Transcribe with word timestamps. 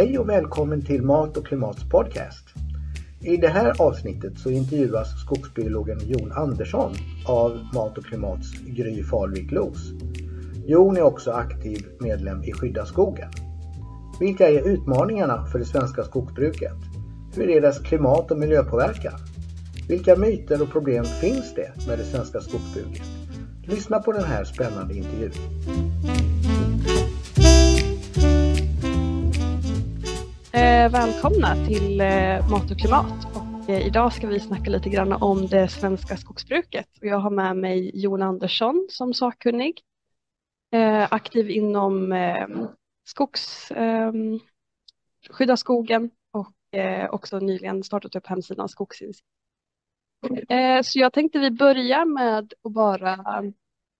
Hej 0.00 0.18
och 0.18 0.28
välkommen 0.28 0.84
till 0.84 1.02
Mat 1.02 1.36
och 1.36 1.46
klimats 1.46 1.88
podcast. 1.88 2.44
I 3.20 3.36
det 3.36 3.48
här 3.48 3.82
avsnittet 3.82 4.38
så 4.38 4.50
intervjuas 4.50 5.20
skogsbiologen 5.20 5.98
Jon 6.06 6.32
Andersson 6.32 6.92
av 7.26 7.58
Mat 7.74 7.98
och 7.98 8.04
klimats 8.04 8.52
Gry 8.52 9.02
Falvik 9.02 9.50
Los. 9.50 9.92
Jon 10.66 10.96
är 10.96 11.02
också 11.02 11.30
aktiv 11.30 11.86
medlem 11.98 12.44
i 12.44 12.52
Skydda 12.52 12.86
skogen. 12.86 13.30
Vilka 14.20 14.48
är 14.48 14.68
utmaningarna 14.68 15.46
för 15.46 15.58
det 15.58 15.64
svenska 15.64 16.02
skogsbruket? 16.02 16.76
Hur 17.34 17.50
är 17.50 17.60
dess 17.60 17.78
klimat 17.78 18.30
och 18.30 18.38
miljöpåverkan? 18.38 19.18
Vilka 19.88 20.16
myter 20.16 20.62
och 20.62 20.70
problem 20.70 21.04
finns 21.04 21.54
det 21.54 21.86
med 21.88 21.98
det 21.98 22.04
svenska 22.04 22.40
skogsbruket? 22.40 23.06
Lyssna 23.62 23.98
på 23.98 24.12
den 24.12 24.24
här 24.24 24.44
spännande 24.44 24.94
intervjun. 24.94 25.32
Eh, 30.80 30.90
välkomna 30.90 31.66
till 31.66 32.00
eh, 32.00 32.50
Mat 32.50 32.70
och 32.70 32.78
klimat. 32.78 33.36
Och, 33.36 33.70
eh, 33.70 33.86
idag 33.86 34.12
ska 34.12 34.26
vi 34.26 34.40
snacka 34.40 34.70
lite 34.70 34.88
grann 34.88 35.12
om 35.12 35.46
det 35.46 35.68
svenska 35.68 36.16
skogsbruket. 36.16 36.86
Och 37.00 37.06
jag 37.06 37.18
har 37.18 37.30
med 37.30 37.56
mig 37.56 37.90
Jon 37.94 38.22
Andersson 38.22 38.86
som 38.90 39.14
sakkunnig. 39.14 39.80
Aktiv 41.10 41.50
inom 41.50 42.14
skogs, 43.04 43.72
skydda 45.30 45.56
skogen 45.56 46.10
och 46.32 46.54
också 47.10 47.38
nyligen 47.38 47.82
startat 47.82 48.16
upp 48.16 48.26
hemsidan 48.26 48.68
Skogsinsikt. 48.68 49.26
Så 50.84 50.98
jag 50.98 51.12
tänkte 51.12 51.38
vi 51.38 51.50
börjar 51.50 52.04
med 52.04 52.38
att 52.38 52.72
bara 52.72 53.16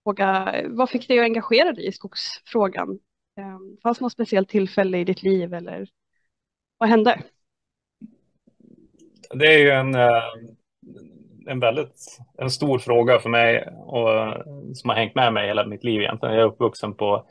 fråga, 0.05 0.55
vad 0.69 0.91
fick 0.91 1.09
dig 1.09 1.19
att 1.19 1.25
engagera 1.25 1.73
dig 1.73 1.87
i 1.87 1.92
skogsfrågan? 1.92 2.98
Fanns 3.83 3.98
det 3.98 4.05
något 4.05 4.12
speciellt 4.12 4.48
tillfälle 4.48 4.98
i 4.98 5.05
ditt 5.05 5.23
liv 5.23 5.55
eller 5.55 5.86
vad 6.81 6.89
hände? 6.89 7.23
Det 9.34 9.47
är 9.47 9.59
ju 9.59 9.70
en, 9.70 9.95
eh, 9.95 10.25
en 11.47 11.61
väldigt 11.61 12.19
en 12.39 12.50
stor 12.50 12.78
fråga 12.78 13.19
för 13.19 13.28
mig 13.28 13.69
och 13.77 14.34
som 14.75 14.91
har 14.91 14.97
hängt 14.97 15.14
med 15.14 15.33
mig 15.33 15.47
hela 15.47 15.67
mitt 15.67 15.84
liv 15.84 16.01
egentligen. 16.01 16.34
Jag 16.34 16.42
är 16.42 16.48
uppvuxen 16.48 16.95
på, 16.95 17.27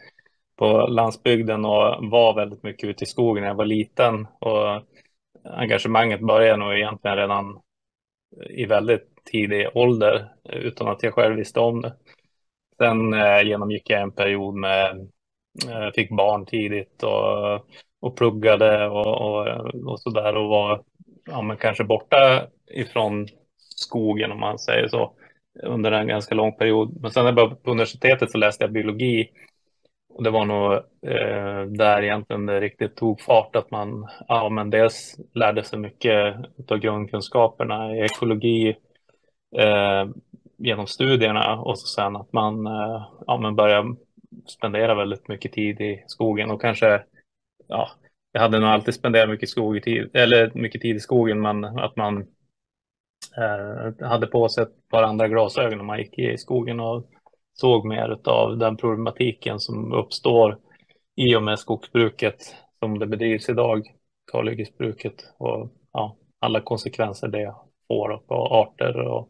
på 0.55 0.87
landsbygden 0.87 1.65
och 1.65 2.09
var 2.09 2.35
väldigt 2.35 2.63
mycket 2.63 2.89
ute 2.89 3.03
i 3.03 3.07
skogen 3.07 3.41
när 3.41 3.49
jag 3.49 3.55
var 3.55 3.65
liten 3.65 4.27
och 4.39 4.81
engagemanget 5.43 6.21
började 6.21 6.57
nog 6.57 6.73
egentligen 6.73 7.17
redan 7.17 7.61
i 8.49 8.65
väldigt 8.65 9.25
tidig 9.31 9.67
ålder 9.73 10.29
utan 10.43 10.87
att 10.87 11.03
jag 11.03 11.13
själv 11.13 11.35
visste 11.35 11.59
om 11.59 11.81
det. 11.81 11.93
Sen 12.77 13.13
eh, 13.13 13.41
genomgick 13.41 13.89
jag 13.89 14.01
en 14.01 14.11
period 14.11 14.55
med, 14.55 15.09
eh, 15.67 15.91
fick 15.95 16.09
barn 16.09 16.45
tidigt 16.45 17.03
och, 17.03 17.65
och 17.99 18.17
pluggade 18.17 18.87
och, 18.87 19.21
och, 19.21 19.47
och 19.85 19.99
sådär 19.99 20.35
och 20.35 20.49
var 20.49 20.83
ja, 21.25 21.41
men 21.41 21.57
kanske 21.57 21.83
borta 21.83 22.47
ifrån 22.67 23.27
skogen 23.57 24.31
om 24.31 24.39
man 24.39 24.59
säger 24.59 24.87
så 24.87 25.13
under 25.63 25.91
en 25.91 26.07
ganska 26.07 26.35
lång 26.35 26.55
period. 26.57 27.01
Men 27.01 27.11
sen 27.11 27.23
när 27.23 27.27
jag 27.27 27.35
började 27.35 27.55
på 27.55 27.71
universitetet 27.71 28.31
så 28.31 28.37
läste 28.37 28.63
jag 28.63 28.71
biologi 28.71 29.29
och 30.09 30.23
det 30.23 30.29
var 30.29 30.45
nog 30.45 30.73
eh, 31.13 31.63
där 31.65 32.03
egentligen 32.03 32.45
det 32.45 32.59
riktigt 32.59 32.95
tog 32.95 33.21
fart 33.21 33.55
att 33.55 33.71
man 33.71 34.07
ja, 34.27 34.49
men 34.49 34.69
dels 34.69 35.19
lärde 35.33 35.63
sig 35.63 35.79
mycket 35.79 36.35
av 36.71 36.77
grundkunskaperna 36.77 37.95
i 37.95 37.99
ekologi 38.01 38.75
eh, 39.57 40.05
genom 40.57 40.87
studierna 40.87 41.59
och 41.59 41.79
så 41.79 41.87
sen 41.87 42.15
att 42.15 42.33
man 42.33 42.67
eh, 42.67 43.07
ja, 43.27 43.37
man 43.37 43.55
började 43.55 43.95
spendera 44.47 44.95
väldigt 44.95 45.27
mycket 45.27 45.53
tid 45.53 45.81
i 45.81 46.03
skogen 46.07 46.51
och 46.51 46.61
kanske 46.61 47.03
ja, 47.69 47.89
jag 48.31 48.41
hade 48.41 48.59
nog 48.59 48.69
alltid 48.69 48.93
spenderat 48.93 49.29
mycket, 49.29 49.49
skog 49.49 49.77
i 49.77 49.81
tid, 49.81 50.09
eller 50.13 50.51
mycket 50.53 50.81
tid 50.81 50.95
i 50.95 50.99
skogen 50.99 51.41
men 51.41 51.63
att 51.65 51.95
man 51.95 52.17
eh, 53.37 54.07
hade 54.07 54.27
på 54.27 54.49
sig 54.49 54.63
ett 54.63 54.89
par 54.89 55.03
andra 55.03 55.27
glasögon 55.27 55.77
när 55.77 55.85
man 55.85 55.99
gick 55.99 56.19
i 56.19 56.37
skogen 56.37 56.79
och 56.79 57.09
såg 57.53 57.85
mer 57.85 58.19
av 58.23 58.57
den 58.57 58.77
problematiken 58.77 59.59
som 59.59 59.93
uppstår 59.93 60.57
i 61.15 61.35
och 61.35 61.43
med 61.43 61.59
skogsbruket 61.59 62.55
som 62.79 62.99
det 62.99 63.07
bedrivs 63.07 63.49
idag, 63.49 63.93
kalhyggesbruket 64.31 65.33
och 65.37 65.71
ja, 65.93 66.15
alla 66.39 66.61
konsekvenser 66.61 67.27
det 67.27 67.55
får 67.87 68.17
på 68.17 68.35
arter 68.35 68.97
och 68.97 69.29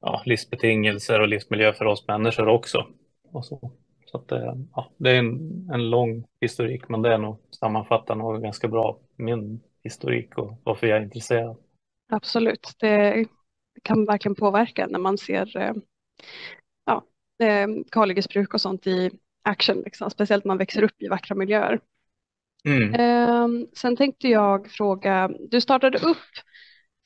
ja, 0.00 0.22
livsbetingelser 0.24 1.20
och 1.20 1.28
livsmiljö 1.28 1.72
för 1.72 1.84
oss 1.84 2.08
människor 2.08 2.48
också. 2.48 2.86
Och 3.32 3.44
så. 3.44 3.72
Så 4.10 4.16
att, 4.18 4.32
eh, 4.32 4.54
ja, 4.74 4.90
det 4.96 5.10
är 5.10 5.18
en, 5.18 5.68
en 5.72 5.90
lång 5.90 6.24
historik, 6.40 6.88
men 6.88 7.02
det 7.02 7.14
är 7.14 7.18
nog 7.18 7.36
sammanfattar 7.50 8.14
nog 8.14 8.42
ganska 8.42 8.68
bra 8.68 8.98
min 9.16 9.60
historik 9.84 10.38
och 10.38 10.60
varför 10.64 10.86
jag 10.86 10.98
är 10.98 11.02
intresserad. 11.02 11.56
Absolut, 12.12 12.72
det 12.78 13.26
kan 13.82 14.04
verkligen 14.04 14.34
påverka 14.34 14.86
när 14.86 14.98
man 14.98 15.18
ser 15.18 15.56
eh, 15.56 15.72
ja, 16.84 17.04
eh, 17.46 17.68
kalhyggesbruk 17.90 18.54
och 18.54 18.60
sånt 18.60 18.86
i 18.86 19.10
action, 19.42 19.80
liksom. 19.80 20.10
speciellt 20.10 20.44
när 20.44 20.50
man 20.50 20.58
växer 20.58 20.82
upp 20.82 21.02
i 21.02 21.08
vackra 21.08 21.34
miljöer. 21.34 21.80
Mm. 22.64 22.94
Eh, 22.94 23.68
sen 23.76 23.96
tänkte 23.96 24.28
jag 24.28 24.70
fråga, 24.70 25.30
du 25.50 25.60
startade 25.60 25.98
upp 25.98 26.16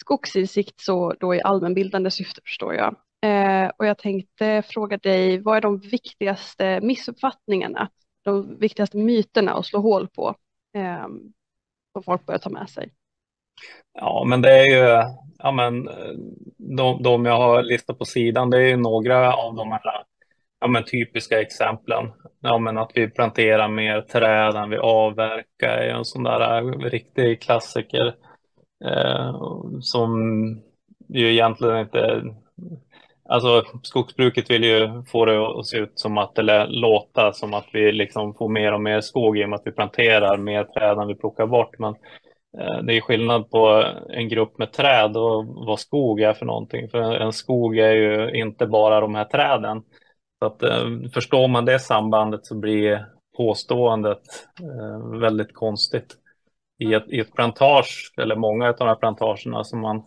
Skogsinsikt 0.01 0.81
så 0.81 1.15
då 1.21 1.35
i 1.35 1.43
allmänbildande 1.43 2.11
syfte 2.11 2.41
förstår 2.45 2.75
jag. 2.75 2.97
Eh, 3.23 3.71
och 3.77 3.87
jag 3.87 3.99
tänkte 3.99 4.63
fråga 4.67 4.97
dig, 4.97 5.39
vad 5.39 5.57
är 5.57 5.61
de 5.61 5.79
viktigaste 5.79 6.81
missuppfattningarna, 6.81 7.89
de 8.25 8.59
viktigaste 8.59 8.97
myterna 8.97 9.53
att 9.53 9.67
slå 9.67 9.81
hål 9.81 10.09
på 10.09 10.35
eh, 10.77 11.07
som 11.93 12.03
folk 12.03 12.27
börjar 12.27 12.39
ta 12.39 12.51
med 12.51 12.71
sig? 12.71 12.93
Ja, 13.93 14.25
men 14.27 14.43
det 14.43 14.51
är 14.51 14.65
ju, 14.65 15.13
ja 15.39 15.53
men 15.53 15.89
eh, 15.89 16.15
de, 16.57 17.03
de 17.03 17.25
jag 17.25 17.37
har 17.37 17.63
listat 17.63 17.99
på 17.99 18.05
sidan, 18.05 18.51
det 18.51 18.57
är 18.57 18.69
ju 18.69 18.77
några 18.77 19.35
av 19.35 19.55
de 19.55 19.73
här 19.73 19.81
ja, 20.61 20.67
men 20.67 20.85
typiska 20.85 21.41
exemplen. 21.41 22.13
Ja, 22.41 22.59
men 22.59 22.79
att 22.79 22.91
vi 22.95 23.11
planterar 23.11 23.69
mer 23.69 24.01
träd 24.01 24.55
än 24.55 24.71
vi 24.71 24.77
avverkar 24.77 25.69
är 25.69 25.89
en 25.89 26.05
sån 26.05 26.23
där 26.23 26.59
eh, 26.59 26.79
riktig 26.79 27.43
klassiker 27.43 28.15
eh, 28.85 29.37
som 29.81 30.11
ju 31.09 31.33
egentligen 31.33 31.79
inte 31.79 32.23
Alltså 33.33 33.65
skogsbruket 33.83 34.51
vill 34.51 34.65
ju 34.65 35.03
få 35.07 35.25
det 35.25 35.59
att 35.61 35.67
se 35.67 35.79
ut 35.79 35.93
som 35.95 36.19
att, 36.19 36.39
eller 36.39 36.67
låta 36.67 37.33
som 37.33 37.55
att 37.55 37.67
vi 37.73 37.93
liksom 37.93 38.35
får 38.35 38.49
mer 38.49 38.73
och 38.73 38.81
mer 38.81 39.01
skog 39.01 39.39
i 39.39 39.45
och 39.45 39.49
med 39.49 39.57
att 39.57 39.67
vi 39.67 39.73
planterar 39.73 40.37
mer 40.37 40.65
träd 40.65 40.99
än 40.99 41.09
vi 41.09 41.15
plockar 41.15 41.47
bort. 41.47 41.79
Men 41.79 41.95
eh, 42.59 42.83
det 42.83 42.97
är 42.97 43.01
skillnad 43.01 43.51
på 43.51 43.85
en 44.09 44.29
grupp 44.29 44.59
med 44.59 44.73
träd 44.73 45.17
och 45.17 45.47
vad 45.47 45.81
skog 45.81 46.21
är 46.21 46.33
för 46.33 46.47
någonting. 46.47 46.89
För 46.89 47.01
en 47.01 47.33
skog 47.33 47.79
är 47.79 47.93
ju 47.93 48.41
inte 48.41 48.67
bara 48.67 49.01
de 49.01 49.15
här 49.15 49.25
träden. 49.25 49.83
Så 50.39 50.47
att, 50.47 50.63
eh, 50.63 51.11
förstår 51.15 51.49
man 51.49 51.65
det 51.65 51.79
sambandet 51.79 52.47
så 52.47 52.55
blir 52.55 53.07
påståendet 53.37 54.23
eh, 54.61 55.19
väldigt 55.21 55.55
konstigt. 55.55 56.17
I 56.79 56.95
ett, 56.95 57.09
I 57.09 57.21
ett 57.21 57.35
plantage, 57.35 58.15
eller 58.17 58.37
många 58.37 58.69
av 58.69 58.75
de 58.79 58.89
här 58.89 58.95
plantagerna 58.95 59.65
som 59.65 59.81
man 59.81 60.03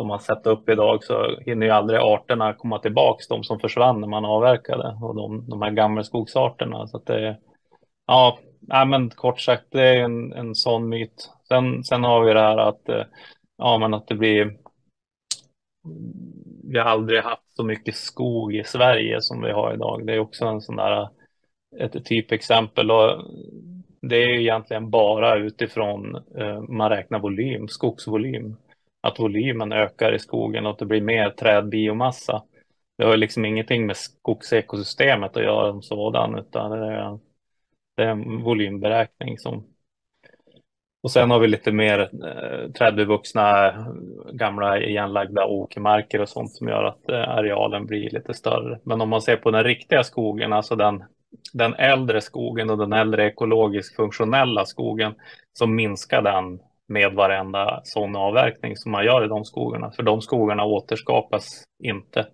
som 0.00 0.08
man 0.08 0.20
sätter 0.20 0.50
upp 0.50 0.68
idag 0.68 1.04
så 1.04 1.40
hinner 1.40 1.66
ju 1.66 1.72
aldrig 1.72 2.00
arterna 2.00 2.54
komma 2.54 2.78
tillbaks, 2.78 3.28
de 3.28 3.44
som 3.44 3.60
försvann 3.60 4.00
när 4.00 4.08
man 4.08 4.24
avverkade 4.24 4.98
och 5.02 5.14
de, 5.14 5.48
de 5.48 5.62
här 5.62 5.70
gammelskogsarterna. 5.70 6.86
Så 6.86 6.96
att 6.96 7.06
det, 7.06 7.38
ja, 8.06 8.38
nej, 8.60 8.86
men 8.86 9.10
kort 9.10 9.40
sagt, 9.40 9.64
det 9.70 9.88
är 9.88 10.04
en, 10.04 10.32
en 10.32 10.54
sån 10.54 10.88
myt. 10.88 11.30
Sen, 11.48 11.84
sen 11.84 12.04
har 12.04 12.24
vi 12.24 12.32
det 12.32 12.40
här 12.40 12.56
att, 12.56 12.88
eh, 12.88 13.04
ja, 13.56 13.78
men 13.78 13.94
att 13.94 14.06
det 14.06 14.14
blir 14.14 14.56
vi 16.64 16.78
har 16.78 16.86
aldrig 16.86 17.20
haft 17.20 17.56
så 17.56 17.64
mycket 17.64 17.94
skog 17.94 18.54
i 18.54 18.64
Sverige 18.64 19.20
som 19.20 19.42
vi 19.42 19.50
har 19.50 19.74
idag. 19.74 20.06
Det 20.06 20.14
är 20.14 20.18
också 20.18 20.44
en 20.44 20.60
sån 20.60 20.76
där 20.76 21.00
eh, 21.00 21.08
ett 21.78 22.04
typexempel 22.04 22.90
och 22.90 23.24
det 24.00 24.16
är 24.16 24.28
ju 24.28 24.40
egentligen 24.40 24.90
bara 24.90 25.36
utifrån 25.36 26.16
eh, 26.36 26.60
man 26.60 26.90
räknar 26.90 27.18
volym, 27.18 27.68
skogsvolym 27.68 28.56
att 29.00 29.20
volymen 29.20 29.72
ökar 29.72 30.12
i 30.14 30.18
skogen 30.18 30.66
och 30.66 30.72
att 30.72 30.78
det 30.78 30.86
blir 30.86 31.00
mer 31.00 31.30
trädbiomassa. 31.30 32.42
Det 32.98 33.04
har 33.04 33.16
liksom 33.16 33.44
ingenting 33.44 33.86
med 33.86 33.96
skogsekosystemet 33.96 35.36
att 35.36 35.42
göra 35.42 35.72
som 35.72 35.82
sådan, 35.82 36.38
utan 36.38 36.70
det 36.70 36.86
är, 36.86 37.18
det 37.96 38.02
är 38.02 38.08
en 38.08 38.42
volymberäkning 38.42 39.38
som 39.38 39.64
och 41.02 41.10
sen 41.10 41.30
har 41.30 41.38
vi 41.40 41.48
lite 41.48 41.72
mer 41.72 41.98
eh, 42.00 42.72
trädbevuxna 42.72 43.72
gamla 44.32 44.80
igenlagda 44.80 45.46
åkermarker 45.46 46.20
och 46.20 46.28
sånt 46.28 46.52
som 46.52 46.68
gör 46.68 46.84
att 46.84 47.08
eh, 47.08 47.28
arealen 47.28 47.86
blir 47.86 48.10
lite 48.10 48.34
större. 48.34 48.80
Men 48.84 49.00
om 49.00 49.08
man 49.08 49.22
ser 49.22 49.36
på 49.36 49.50
den 49.50 49.64
riktiga 49.64 50.04
skogen, 50.04 50.52
alltså 50.52 50.76
den, 50.76 51.04
den 51.52 51.74
äldre 51.74 52.20
skogen 52.20 52.70
och 52.70 52.78
den 52.78 52.92
äldre 52.92 53.26
ekologiskt 53.26 53.96
funktionella 53.96 54.66
skogen, 54.66 55.14
så 55.52 55.66
minskar 55.66 56.22
den 56.22 56.60
med 56.90 57.12
varenda 57.12 57.80
sån 57.84 58.16
avverkning 58.16 58.76
som 58.76 58.92
man 58.92 59.04
gör 59.04 59.24
i 59.24 59.28
de 59.28 59.44
skogarna. 59.44 59.90
För 59.90 60.02
de 60.02 60.20
skogarna 60.20 60.64
återskapas 60.64 61.64
inte 61.82 62.26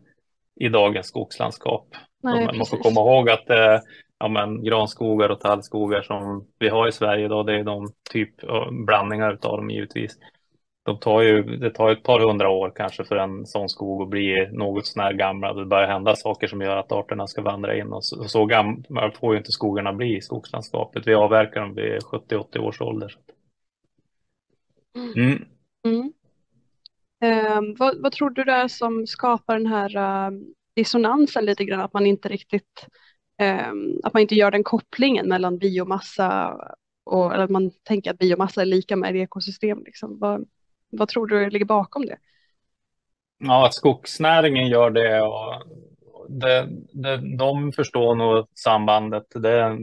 i 0.60 0.68
dagens 0.68 1.06
skogslandskap. 1.06 1.86
Nej, 2.22 2.48
man 2.56 2.66
får 2.66 2.76
komma 2.76 3.00
ihåg 3.00 3.30
att 3.30 3.50
eh, 3.50 3.78
ja, 4.18 4.28
men, 4.28 4.64
granskogar 4.64 5.28
och 5.28 5.40
tallskogar 5.40 6.02
som 6.02 6.46
vi 6.58 6.68
har 6.68 6.88
i 6.88 6.92
Sverige 6.92 7.24
idag. 7.24 7.46
Det 7.46 7.54
är 7.54 7.64
de 7.64 7.88
typ 8.12 8.34
blandningar 8.86 9.30
av 9.30 9.56
dem 9.56 9.70
givetvis. 9.70 10.18
De 10.84 10.98
tar 10.98 11.22
ju, 11.22 11.42
det 11.42 11.70
tar 11.70 11.90
ett 11.90 12.02
par 12.02 12.20
hundra 12.20 12.48
år 12.48 12.72
kanske 12.76 13.04
för 13.04 13.16
en 13.16 13.46
sån 13.46 13.68
skog 13.68 14.02
att 14.02 14.08
bli 14.08 14.48
något 14.52 14.86
sånär 14.86 15.12
gammal. 15.12 15.56
Det 15.56 15.66
börjar 15.66 15.88
hända 15.88 16.16
saker 16.16 16.46
som 16.46 16.60
gör 16.60 16.76
att 16.76 16.92
arterna 16.92 17.26
ska 17.26 17.42
vandra 17.42 17.76
in 17.76 17.92
och 17.92 18.04
så, 18.04 18.24
så 18.24 18.46
gamla 18.46 19.10
får 19.20 19.34
ju 19.34 19.38
inte 19.38 19.52
skogarna 19.52 19.92
bli 19.92 20.16
i 20.16 20.20
skogslandskapet. 20.20 21.06
Vi 21.06 21.14
avverkar 21.14 21.60
dem 21.60 21.74
vid 21.74 22.02
70-80 22.02 22.58
års 22.58 22.80
ålder. 22.80 23.12
Mm. 24.96 25.44
Mm. 25.86 26.12
Um, 27.24 27.74
vad, 27.78 28.02
vad, 28.02 28.12
tror 28.12 28.30
du 28.30 28.44
det 28.44 28.52
är 28.52 28.68
som 28.68 29.06
skapar 29.06 29.58
den 29.58 29.66
här 29.66 29.96
uh, 29.96 30.38
dissonansen 30.76 31.44
lite 31.44 31.64
grann, 31.64 31.80
att 31.80 31.92
man 31.92 32.06
inte 32.06 32.28
riktigt, 32.28 32.86
um, 33.70 34.00
att 34.04 34.12
man 34.12 34.22
inte 34.22 34.34
gör 34.34 34.50
den 34.50 34.64
kopplingen 34.64 35.28
mellan 35.28 35.58
biomassa 35.58 36.56
och 37.04 37.34
eller 37.34 37.44
att 37.44 37.50
man 37.50 37.70
tänker 37.82 38.10
att 38.10 38.18
biomassa 38.18 38.60
är 38.60 38.66
lika 38.66 38.96
med 38.96 39.16
ekosystem. 39.16 39.82
Liksom. 39.84 40.18
Vad, 40.18 40.48
vad 40.90 41.08
tror 41.08 41.26
du 41.26 41.50
ligger 41.50 41.66
bakom 41.66 42.06
det? 42.06 42.18
Ja, 43.38 43.66
att 43.66 43.74
skogsnäringen 43.74 44.68
gör 44.68 44.90
det 44.90 45.20
och 45.20 45.62
det, 46.28 46.68
det, 46.92 47.36
de 47.36 47.72
förstår 47.72 48.14
nog 48.14 48.46
sambandet. 48.54 49.26
Det, 49.34 49.78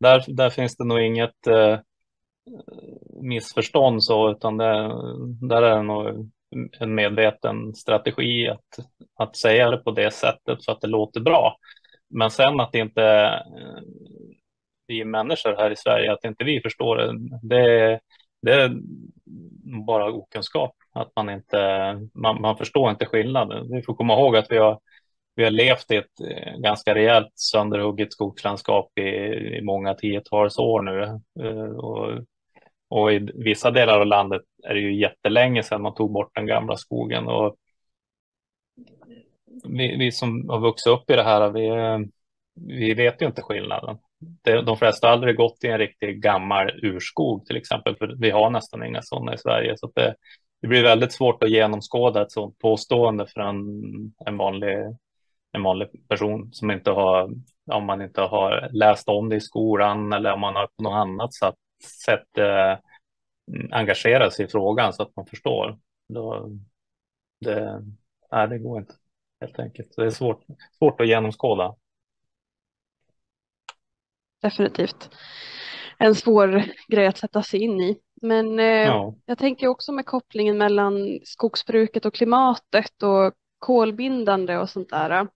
där, 0.00 0.24
där 0.28 0.50
finns 0.50 0.76
det 0.76 0.84
nog 0.84 1.00
inget 1.00 1.46
eh, 1.46 1.78
missförstånd 3.22 4.04
så, 4.04 4.30
utan 4.30 4.56
det, 4.56 4.92
där 5.48 5.62
är 5.62 5.76
det 5.76 5.82
nog 5.82 6.30
en 6.80 6.94
medveten 6.94 7.74
strategi 7.74 8.48
att, 8.48 8.86
att 9.18 9.36
säga 9.36 9.70
det 9.70 9.76
på 9.76 9.90
det 9.90 10.10
sättet 10.10 10.64
för 10.64 10.72
att 10.72 10.80
det 10.80 10.86
låter 10.86 11.20
bra. 11.20 11.56
Men 12.10 12.30
sen 12.30 12.60
att 12.60 12.74
inte 12.74 13.02
eh, 13.02 13.82
vi 14.86 15.04
människor 15.04 15.56
här 15.56 15.70
i 15.70 15.76
Sverige, 15.76 16.12
att 16.12 16.24
inte 16.24 16.44
vi 16.44 16.60
förstår 16.60 16.96
det, 16.96 17.12
det, 17.42 18.00
det 18.42 18.52
är 18.52 18.70
bara 19.86 20.12
okunskap. 20.12 20.74
Att 20.92 21.12
man 21.16 21.30
inte, 21.30 21.58
man, 22.14 22.40
man 22.40 22.56
förstår 22.56 22.90
inte 22.90 23.06
skillnaden. 23.06 23.72
Vi 23.72 23.82
får 23.82 23.94
komma 23.94 24.12
ihåg 24.14 24.36
att 24.36 24.50
vi 24.50 24.58
har, 24.58 24.80
vi 25.34 25.44
har 25.44 25.50
levt 25.50 25.90
i 25.90 25.96
ett 25.96 26.20
eh, 26.30 26.56
ganska 26.58 26.94
rejält 26.94 27.32
sönderhugget 27.34 28.12
skogslandskap 28.12 28.98
i, 28.98 29.02
i 29.56 29.60
många 29.62 29.94
tiotals 29.94 30.58
år 30.58 30.82
nu. 30.82 31.02
Eh, 31.46 31.76
och 31.76 32.24
och 32.90 33.12
i 33.12 33.18
vissa 33.34 33.70
delar 33.70 34.00
av 34.00 34.06
landet 34.06 34.42
är 34.62 34.74
det 34.74 34.80
ju 34.80 35.00
jättelänge 35.00 35.62
sedan 35.62 35.82
man 35.82 35.94
tog 35.94 36.12
bort 36.12 36.34
den 36.34 36.46
gamla 36.46 36.76
skogen. 36.76 37.28
Och 37.28 37.56
vi, 39.64 39.96
vi 39.96 40.12
som 40.12 40.48
har 40.48 40.60
vuxit 40.60 40.86
upp 40.86 41.10
i 41.10 41.16
det 41.16 41.22
här, 41.22 41.50
vi, 41.50 41.70
vi 42.54 42.94
vet 42.94 43.22
ju 43.22 43.26
inte 43.26 43.42
skillnaden. 43.42 43.98
De 44.42 44.76
flesta 44.76 45.06
har 45.06 45.12
aldrig 45.12 45.36
gått 45.36 45.64
i 45.64 45.68
en 45.68 45.78
riktigt 45.78 46.16
gammal 46.16 46.70
urskog 46.82 47.46
till 47.46 47.56
exempel, 47.56 47.96
för 47.96 48.14
vi 48.18 48.30
har 48.30 48.50
nästan 48.50 48.84
inga 48.84 49.02
sådana 49.02 49.34
i 49.34 49.38
Sverige. 49.38 49.76
Så 49.76 49.92
det, 49.94 50.14
det 50.62 50.68
blir 50.68 50.82
väldigt 50.82 51.12
svårt 51.12 51.42
att 51.42 51.50
genomskåda 51.50 52.22
ett 52.22 52.32
sådant 52.32 52.58
påstående 52.58 53.26
för 53.26 53.40
en, 53.40 53.56
en, 54.26 54.36
vanlig, 54.36 54.76
en 55.52 55.62
vanlig 55.62 55.88
person 56.08 56.52
som 56.52 56.70
inte 56.70 56.90
har, 56.90 57.30
om 57.72 57.84
man 57.84 58.02
inte 58.02 58.20
har 58.20 58.68
läst 58.72 59.08
om 59.08 59.28
det 59.28 59.36
i 59.36 59.40
skolan 59.40 60.12
eller 60.12 60.32
om 60.32 60.40
man 60.40 60.56
har 60.56 60.66
på 60.66 60.82
något 60.82 60.94
annat 60.94 61.34
sätt 61.34 61.54
sätt 61.82 62.38
eh, 62.38 62.78
engagera 63.70 64.30
sig 64.30 64.44
i 64.44 64.48
frågan 64.48 64.92
så 64.92 65.02
att 65.02 65.16
man 65.16 65.26
förstår. 65.26 65.78
Då, 66.08 66.50
det, 67.40 67.82
nej, 68.32 68.48
det 68.48 68.58
går 68.58 68.78
inte 68.78 68.94
helt 69.40 69.58
enkelt. 69.58 69.96
det 69.96 70.04
är 70.04 70.10
svårt, 70.10 70.44
svårt 70.78 71.00
att 71.00 71.08
genomskåda. 71.08 71.76
Definitivt. 74.42 75.10
En 75.98 76.14
svår 76.14 76.64
grej 76.88 77.06
att 77.06 77.18
sätta 77.18 77.42
sig 77.42 77.60
in 77.60 77.80
i. 77.80 78.00
Men 78.22 78.58
eh, 78.58 78.64
ja. 78.64 79.14
jag 79.26 79.38
tänker 79.38 79.66
också 79.66 79.92
med 79.92 80.06
kopplingen 80.06 80.58
mellan 80.58 81.20
skogsbruket 81.24 82.04
och 82.04 82.14
klimatet 82.14 83.02
och 83.02 83.34
kolbindande 83.58 84.56
och 84.56 84.70
sånt 84.70 84.90
där. 84.90 85.10
Eh, 85.10 85.26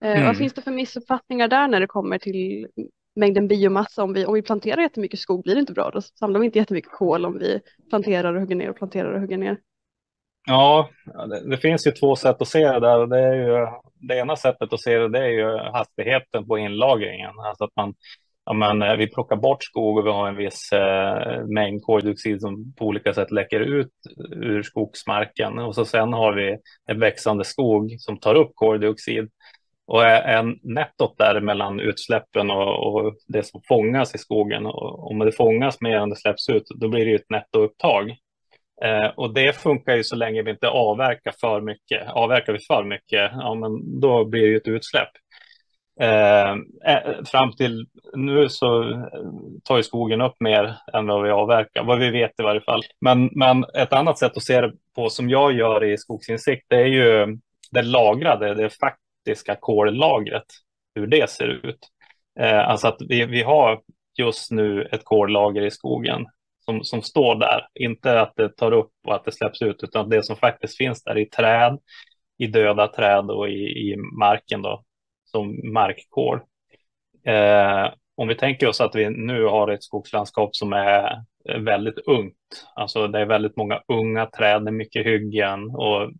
mm. 0.00 0.26
Vad 0.26 0.36
finns 0.36 0.54
det 0.54 0.62
för 0.62 0.70
missuppfattningar 0.70 1.48
där 1.48 1.68
när 1.68 1.80
det 1.80 1.86
kommer 1.86 2.18
till 2.18 2.68
mängden 3.16 3.48
biomassa. 3.48 4.02
Om 4.02 4.12
vi, 4.12 4.26
om 4.26 4.34
vi 4.34 4.42
planterar 4.42 4.82
jättemycket 4.82 5.20
skog 5.20 5.42
blir 5.42 5.54
det 5.54 5.60
inte 5.60 5.72
bra. 5.72 5.90
Då 5.90 6.00
samlar 6.00 6.40
vi 6.40 6.46
inte 6.46 6.58
jättemycket 6.58 6.92
kol 6.92 7.24
om 7.24 7.38
vi 7.38 7.60
planterar 7.90 8.34
och 8.34 8.40
hugger 8.40 8.56
ner 8.56 8.70
och 8.70 8.76
planterar 8.76 9.12
och 9.12 9.20
hugger 9.20 9.38
ner. 9.38 9.58
Ja, 10.48 10.90
det, 11.28 11.50
det 11.50 11.56
finns 11.56 11.86
ju 11.86 11.90
två 11.90 12.16
sätt 12.16 12.42
att 12.42 12.48
se 12.48 12.72
det 12.72 12.80
där. 12.80 13.06
Det, 13.06 13.18
är 13.18 13.34
ju, 13.34 13.66
det 14.08 14.18
ena 14.18 14.36
sättet 14.36 14.72
att 14.72 14.80
se 14.80 14.98
det, 14.98 15.08
det 15.08 15.18
är 15.18 15.28
ju 15.28 15.58
hastigheten 15.58 16.46
på 16.46 16.58
inlagringen. 16.58 17.38
Alltså 17.38 17.64
att 17.64 17.76
man, 17.76 17.94
ja, 18.44 18.52
men, 18.52 18.82
eh, 18.82 18.96
vi 18.96 19.06
plockar 19.06 19.36
bort 19.36 19.64
skog 19.64 19.98
och 19.98 20.06
vi 20.06 20.10
har 20.10 20.28
en 20.28 20.36
viss 20.36 20.72
eh, 20.72 21.46
mängd 21.46 21.82
koldioxid 21.82 22.40
som 22.40 22.74
på 22.74 22.84
olika 22.84 23.14
sätt 23.14 23.30
läcker 23.30 23.60
ut 23.60 23.92
ur 24.32 24.62
skogsmarken. 24.62 25.58
Och 25.58 25.74
så 25.74 25.84
sen 25.84 26.12
har 26.12 26.32
vi 26.32 26.58
en 26.86 27.00
växande 27.00 27.44
skog 27.44 27.96
som 27.98 28.18
tar 28.18 28.34
upp 28.34 28.50
koldioxid. 28.54 29.28
Och 29.86 30.04
är 30.04 30.56
nettot 30.74 31.18
där 31.18 31.40
mellan 31.40 31.80
utsläppen 31.80 32.50
och, 32.50 32.86
och, 32.86 33.14
det 33.28 33.42
som 33.42 33.60
fångas 33.68 34.14
i 34.14 34.18
skogen, 34.18 34.66
och 34.66 35.10
om 35.10 35.18
det 35.18 35.32
fångas 35.32 35.80
mer 35.80 35.96
än 35.96 36.10
det 36.10 36.16
släpps 36.16 36.48
ut, 36.48 36.64
då 36.80 36.88
blir 36.88 37.04
det 37.04 37.10
ju 37.10 37.16
ett 37.16 37.30
nettoupptag. 37.30 38.16
Eh, 38.84 39.06
och 39.16 39.34
det 39.34 39.56
funkar 39.56 39.96
ju 39.96 40.04
så 40.04 40.16
länge 40.16 40.42
vi 40.42 40.50
inte 40.50 40.68
avverkar 40.68 41.32
för 41.40 41.60
mycket. 41.60 42.08
Avverkar 42.08 42.52
vi 42.52 42.58
för 42.58 42.84
mycket, 42.84 43.30
ja, 43.32 43.54
men 43.54 44.00
då 44.00 44.24
blir 44.24 44.42
det 44.42 44.48
ju 44.48 44.56
ett 44.56 44.68
utsläpp. 44.68 45.08
Eh, 46.00 46.50
eh 46.50 47.24
fram 47.26 47.52
till 47.52 47.86
nu 48.14 48.48
så 48.48 48.90
eh, 48.90 48.98
tar 49.64 49.76
ju 49.76 49.82
skogen 49.82 50.20
upp 50.20 50.36
mer 50.40 50.76
än 50.92 51.06
vad 51.06 51.22
vi 51.22 51.30
avverkar, 51.30 51.84
vad 51.84 51.98
vi 51.98 52.10
vet 52.10 52.40
i 52.40 52.42
varje 52.42 52.60
fall. 52.60 52.82
Men, 53.00 53.30
men 53.32 53.64
ett 53.74 53.92
annat 53.92 54.18
sätt 54.18 54.36
att 54.36 54.42
se 54.42 54.60
det 54.60 54.72
på 54.96 55.10
som 55.10 55.30
jag 55.30 55.52
gör 55.52 55.84
i 55.84 55.98
skogsinsikt, 55.98 56.66
det 56.68 56.76
är 56.76 56.86
ju 56.86 57.38
det 57.70 57.82
lagrade, 57.82 58.54
det 58.54 58.70
fakt 58.70 59.00
faktiska 59.26 59.56
kollagret, 59.60 60.44
hur 60.94 61.06
det 61.06 61.30
ser 61.30 61.48
ut. 61.48 61.78
Eh, 62.40 62.68
alltså 62.68 62.88
att 62.88 62.96
vi, 63.08 63.24
vi 63.24 63.42
har 63.42 63.80
just 64.18 64.50
nu 64.50 64.82
ett 64.92 65.04
kollager 65.04 65.62
i 65.62 65.70
skogen 65.70 66.26
som, 66.64 66.84
som 66.84 67.02
står 67.02 67.34
där. 67.34 67.66
Inte 67.74 68.20
att 68.20 68.32
det 68.36 68.56
tar 68.56 68.72
upp 68.72 68.92
och 69.06 69.14
att 69.14 69.24
det 69.24 69.32
släpps 69.32 69.62
ut, 69.62 69.82
utan 69.82 70.08
det 70.08 70.22
som 70.22 70.36
faktiskt 70.36 70.76
finns 70.76 71.02
där 71.02 71.18
i 71.18 71.26
träd, 71.26 71.78
i 72.38 72.46
döda 72.46 72.88
träd 72.88 73.30
och 73.30 73.48
i, 73.48 73.92
i 73.92 73.96
marken 74.18 74.62
då, 74.62 74.84
som 75.24 75.72
markkol. 75.72 76.40
Eh, 77.26 77.92
om 78.16 78.28
vi 78.28 78.34
tänker 78.34 78.68
oss 78.68 78.80
att 78.80 78.94
vi 78.94 79.10
nu 79.10 79.44
har 79.44 79.68
ett 79.68 79.82
skogslandskap 79.82 80.56
som 80.56 80.72
är 80.72 81.24
väldigt 81.64 81.98
ungt, 81.98 82.66
alltså 82.74 83.08
det 83.08 83.18
är 83.18 83.26
väldigt 83.26 83.56
många 83.56 83.80
unga 83.88 84.26
träd, 84.26 84.64
det 84.64 84.70
är 84.70 84.72
mycket 84.72 85.06
hyggen 85.06 85.70
och 85.70 86.10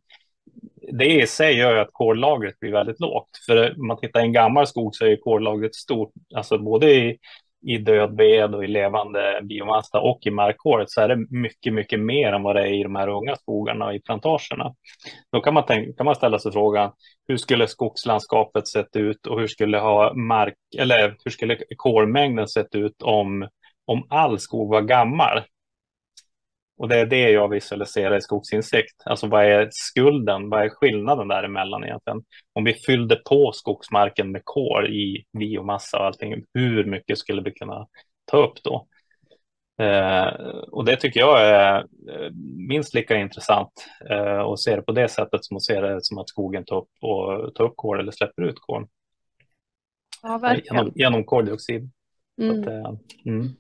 det 0.93 1.23
i 1.23 1.27
sig 1.27 1.57
gör 1.57 1.75
ju 1.75 1.81
att 1.81 1.93
kollagret 1.93 2.61
blir 2.61 2.73
väldigt 2.73 3.01
lågt. 3.01 3.31
För 3.47 3.81
om 3.81 3.87
man 3.87 4.01
tittar 4.01 4.21
i 4.21 4.23
en 4.23 4.33
gammal 4.33 4.67
skog 4.67 4.95
så 4.95 5.07
är 5.07 5.17
kollagret 5.17 5.75
stort, 5.75 6.13
alltså 6.35 6.59
både 6.59 6.95
i, 6.95 7.19
i 7.67 7.79
död 7.79 8.17
ved 8.17 8.55
och 8.55 8.65
i 8.65 8.67
levande 8.67 9.41
biomassa 9.43 10.01
och 10.01 10.19
i 10.27 10.31
markhåret 10.31 10.91
så 10.91 11.01
är 11.01 11.09
det 11.09 11.27
mycket, 11.31 11.73
mycket 11.73 12.01
mer 12.01 12.33
än 12.33 12.43
vad 12.43 12.57
det 12.57 12.63
är 12.63 12.81
i 12.81 12.83
de 12.83 12.97
här 12.97 13.09
unga 13.09 13.37
skogarna 13.37 13.87
och 13.87 13.95
i 13.95 14.01
plantagerna. 14.01 14.75
Då 15.33 15.41
kan 15.41 15.55
man, 15.55 15.67
tänka, 15.67 15.93
kan 15.97 16.07
man 16.07 16.15
ställa 16.15 16.39
sig 16.39 16.53
frågan, 16.53 16.93
hur 17.29 17.37
skulle 17.37 17.69
skogslandskapet 17.69 18.69
sett 18.69 18.97
ut 18.97 19.27
och 19.27 19.41
hur 19.41 19.47
skulle 19.47 19.79
ha 19.79 20.15
mark, 20.15 20.55
eller 20.79 21.17
hur 21.25 21.31
skulle 21.31 21.59
kolmängden 21.77 22.49
sett 22.49 22.75
ut 22.75 23.03
om, 23.03 23.49
om 23.87 24.07
all 24.09 24.39
skog 24.39 24.71
var 24.71 24.83
gammal? 24.83 25.43
Och 26.79 26.89
det 26.89 26.97
är 26.97 27.07
det 27.07 27.31
jag 27.31 27.49
visualiserar 27.49 28.17
i 28.17 28.21
skogsinsikt. 28.21 29.03
Alltså 29.05 29.27
vad 29.27 29.45
är 29.45 29.69
skulden? 29.73 30.51
Vad 30.51 30.65
är 30.65 30.69
skillnaden 30.69 31.29
däremellan 31.29 31.85
egentligen? 31.85 32.25
Om 32.53 32.65
vi 32.65 32.75
fyllde 32.75 33.17
på 33.17 33.53
skogsmarken 33.53 34.33
med 34.33 34.41
kol 34.45 34.87
i 34.87 35.25
biomassa 35.39 35.99
och 35.99 36.05
allting, 36.05 36.45
hur 36.55 36.85
mycket 36.85 37.19
skulle 37.19 37.43
vi 37.43 37.53
kunna 37.53 37.87
ta 38.25 38.47
upp 38.47 38.63
då? 38.63 38.87
Eh, 39.79 40.29
och 40.73 40.85
det 40.85 40.97
tycker 40.97 41.21
jag 41.21 41.41
är 41.41 41.79
eh, 41.79 42.31
minst 42.69 42.95
lika 42.95 43.17
intressant 43.17 43.73
eh, 44.11 44.41
att 44.41 44.61
se 44.61 44.77
det 44.77 44.83
på 44.83 44.93
det 44.93 45.09
sättet 45.09 45.45
som 45.45 45.57
att 45.57 45.65
se 45.65 45.81
det 45.81 46.05
som 46.05 46.19
att 46.19 46.29
skogen 46.29 46.65
tar 46.65 46.77
upp, 46.77 46.91
och, 47.01 47.55
tar 47.55 47.65
upp 47.65 47.77
kol 47.77 48.01
eller 48.01 48.13
släpper 48.13 48.43
ut 48.43 48.61
kol. 48.61 48.87
Ja, 50.23 50.39
verkligen. 50.39 50.77
Genom, 50.77 50.93
genom 50.95 51.25
koldioxid. 51.25 51.91
Mm. 52.43 52.61
Att, 52.61 52.67
eh, 52.67 52.95
mm 53.27 53.57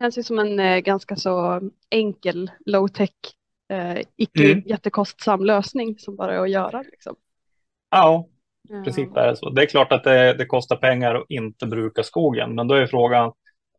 känns 0.00 0.18
ju 0.18 0.22
som 0.22 0.38
en 0.38 0.60
eh, 0.60 0.78
ganska 0.78 1.16
så 1.16 1.60
enkel 1.90 2.50
low-tech, 2.66 3.10
eh, 3.68 3.98
icke 4.16 4.52
mm. 4.52 4.62
jättekostsam 4.66 5.44
lösning 5.44 5.98
som 5.98 6.16
bara 6.16 6.34
är 6.34 6.38
att 6.38 6.50
göra. 6.50 6.82
Liksom. 6.82 7.16
Ja, 7.90 8.28
precis 8.84 9.08
är 9.16 9.26
det 9.26 9.36
så. 9.36 9.50
Det 9.50 9.62
är 9.62 9.66
klart 9.66 9.92
att 9.92 10.04
det, 10.04 10.34
det, 10.34 10.46
kostar 10.46 10.76
pengar 10.76 11.14
att 11.14 11.26
inte 11.28 11.66
bruka 11.66 12.02
skogen, 12.02 12.54
men 12.54 12.68
då 12.68 12.74
är 12.74 12.86
frågan 12.86 13.32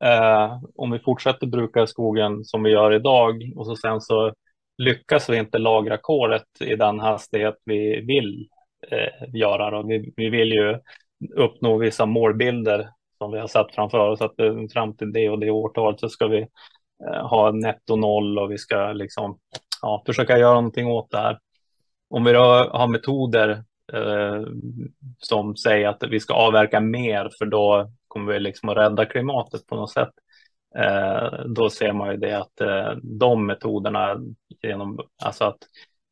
eh, 0.04 0.64
om 0.76 0.92
vi 0.92 1.00
fortsätter 1.00 1.48
bruka 1.48 1.88
skogen 1.88 2.46
som 2.46 2.64
vi 2.64 2.72
gör 2.72 2.94
idag 2.94 3.52
och 3.56 3.66
så 3.66 3.76
sen 3.76 4.02
så 4.02 4.34
lyckas 4.78 5.30
vi 5.30 5.38
inte 5.38 5.58
lagra 5.58 5.98
kolet 5.98 6.48
i 6.60 6.76
den 6.76 7.00
hastighet 7.00 7.56
vi 7.66 8.02
vill 8.02 8.48
eh, 8.88 9.30
göra. 9.34 9.72
Då. 9.72 9.88
Vi, 9.88 10.14
vi 10.16 10.30
vill 10.30 10.52
ju 10.52 10.80
uppnå 11.36 11.78
vissa 11.78 12.06
målbilder 12.06 12.90
som 13.22 13.32
vi 13.32 13.40
har 13.40 13.48
satt 13.48 13.76
framför 13.76 13.98
oss 13.98 14.22
att 14.22 14.40
eh, 14.40 14.56
fram 14.74 14.98
till 14.98 15.14
det 15.14 15.30
och 15.30 15.40
det 15.40 15.52
årtalet 15.52 16.00
så 16.00 16.10
ska 16.10 16.28
vi 16.28 16.48
eh, 17.08 17.28
ha 17.28 17.52
netto 17.52 17.96
noll 17.96 18.40
och 18.40 18.52
vi 18.52 18.58
ska 18.58 18.92
liksom 18.92 19.40
ja, 19.82 20.04
försöka 20.06 20.38
göra 20.38 20.54
någonting 20.54 20.88
åt 20.88 21.12
det 21.12 21.18
här. 21.18 21.40
Om 22.10 22.24
vi 22.24 22.32
då 22.32 22.40
har 22.72 22.88
metoder 22.88 23.50
eh, 23.94 24.44
som 25.18 25.56
säger 25.56 25.88
att 25.88 26.04
vi 26.10 26.20
ska 26.20 26.34
avverka 26.34 26.80
mer 26.80 27.30
för 27.40 27.46
då 27.46 27.92
kommer 28.08 28.34
vi 28.34 28.40
liksom 28.40 28.70
att 28.70 28.78
rädda 28.78 29.06
klimatet 29.06 29.68
på 29.68 29.76
något 29.76 29.92
sätt. 29.92 30.14
Eh, 30.76 31.46
då 31.46 31.70
ser 31.70 31.94
man 31.94 32.12
ju 32.12 32.18
det 32.18 32.34
att 32.34 32.62
eh, 32.62 32.92
de 33.04 33.46
metoderna 33.46 34.18
genom, 34.62 35.00
alltså 35.24 35.44
att 35.44 35.60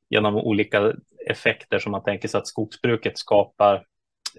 genom 0.09 0.35
olika 0.35 0.93
effekter 1.29 1.79
som 1.79 1.91
man 1.91 2.03
tänker 2.03 2.27
sig 2.27 2.37
att 2.37 2.47
skogsbruket 2.47 3.17
skapar 3.17 3.85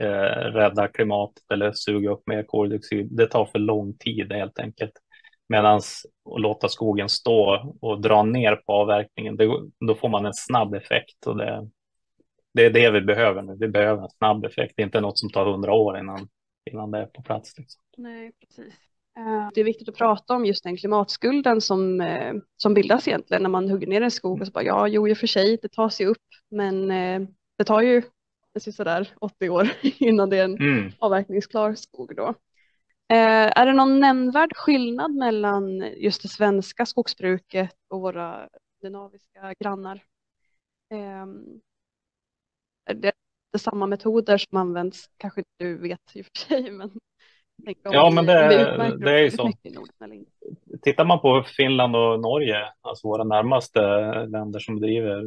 eh, 0.00 0.52
rädda 0.52 0.88
klimatet 0.88 1.44
eller 1.52 1.72
suga 1.72 2.10
upp 2.10 2.22
mer 2.26 2.42
koldioxid. 2.42 3.08
Det 3.10 3.26
tar 3.26 3.46
för 3.46 3.58
lång 3.58 3.94
tid 3.94 4.32
helt 4.32 4.58
enkelt. 4.58 4.92
Medan 5.48 5.76
att 5.76 5.84
låta 6.38 6.68
skogen 6.68 7.08
stå 7.08 7.74
och 7.80 8.00
dra 8.00 8.22
ner 8.22 8.56
på 8.56 8.72
avverkningen, 8.72 9.36
det, 9.36 9.46
då 9.86 9.94
får 9.94 10.08
man 10.08 10.26
en 10.26 10.34
snabb 10.34 10.74
effekt. 10.74 11.26
Och 11.26 11.36
det, 11.36 11.68
det 12.54 12.64
är 12.64 12.70
det 12.70 12.90
vi 12.90 13.00
behöver 13.00 13.42
nu. 13.42 13.56
Vi 13.60 13.68
behöver 13.68 14.02
en 14.02 14.10
snabb 14.10 14.44
effekt, 14.44 14.72
det 14.76 14.82
är 14.82 14.84
inte 14.84 15.00
något 15.00 15.18
som 15.18 15.30
tar 15.30 15.46
hundra 15.46 15.72
år 15.72 15.98
innan, 15.98 16.28
innan 16.70 16.90
det 16.90 16.98
är 16.98 17.06
på 17.06 17.22
plats. 17.22 17.58
Liksom. 17.58 17.82
Nej, 17.96 18.32
precis. 18.40 18.74
Eh, 19.16 19.48
det 19.54 19.60
är 19.60 19.64
viktigt 19.64 19.88
att 19.88 19.96
prata 19.96 20.34
om 20.34 20.46
just 20.46 20.64
den 20.64 20.76
klimatskulden 20.76 21.60
som, 21.60 22.00
eh, 22.00 22.34
som 22.56 22.74
bildas 22.74 23.08
egentligen 23.08 23.42
när 23.42 23.50
man 23.50 23.70
hugger 23.70 23.86
ner 23.86 24.00
en 24.00 24.10
skog 24.10 24.40
och 24.40 24.46
så 24.46 24.52
bara 24.52 24.64
ja, 24.64 24.88
jo, 24.88 25.08
i 25.08 25.12
och 25.12 25.18
för 25.18 25.26
sig, 25.26 25.58
det 25.62 25.68
tar 25.68 25.88
sig 25.88 26.06
upp, 26.06 26.18
men 26.50 26.90
eh, 26.90 27.28
det 27.58 27.64
tar 27.64 27.80
ju 27.80 28.02
sådär 28.58 29.08
80 29.20 29.48
år 29.48 29.68
innan 29.82 30.30
det 30.30 30.38
är 30.38 30.44
en 30.44 30.58
mm. 30.58 30.92
avverkningsklar 30.98 31.74
skog 31.74 32.16
då. 32.16 32.28
Eh, 33.08 33.52
är 33.56 33.66
det 33.66 33.72
någon 33.72 34.00
nämnvärd 34.00 34.56
skillnad 34.56 35.14
mellan 35.14 35.80
just 35.96 36.22
det 36.22 36.28
svenska 36.28 36.86
skogsbruket 36.86 37.76
och 37.88 38.00
våra 38.00 38.48
skandinaviska 38.78 39.54
grannar? 39.60 40.04
Eh, 40.90 41.26
är 42.84 42.94
det, 42.94 43.12
det 43.52 43.58
samma 43.58 43.86
metoder 43.86 44.38
som 44.38 44.58
används? 44.58 45.10
Kanske 45.16 45.44
du 45.58 45.76
vet 45.76 46.00
i 46.16 46.22
och 46.22 46.26
för 46.26 46.46
sig, 46.48 46.70
men 46.70 46.90
Ja, 47.82 48.10
men 48.10 48.26
det, 48.26 48.96
det 49.00 49.12
är 49.12 49.22
ju 49.22 49.30
så. 49.30 49.52
Tittar 50.82 51.04
man 51.04 51.20
på 51.20 51.44
Finland 51.56 51.96
och 51.96 52.20
Norge, 52.20 52.56
alltså 52.80 53.08
våra 53.08 53.24
närmaste 53.24 53.80
länder 54.26 54.60
som 54.60 54.80
bedriver 54.80 55.22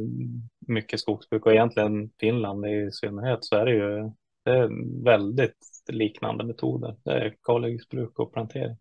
mycket 0.66 1.00
skogsbruk 1.00 1.46
och 1.46 1.52
egentligen 1.52 2.10
Finland 2.20 2.66
i 2.66 2.88
synnerhet, 2.92 3.38
så 3.44 3.56
är 3.56 3.64
det 3.64 3.72
ju 3.72 4.10
det 4.44 4.50
är 4.50 4.70
väldigt 5.04 5.56
liknande 5.88 6.44
metoder. 6.44 6.96
Det 7.04 7.10
är 7.10 7.34
kalhyggesbruk 7.42 8.18
och 8.18 8.32
plantering. 8.32 8.76